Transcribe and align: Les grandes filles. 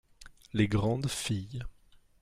Les 0.53 0.67
grandes 0.67 1.07
filles. 1.11 1.61